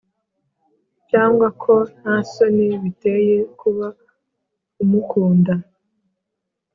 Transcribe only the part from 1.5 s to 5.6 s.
ko nta soni biteye kuba umukunda.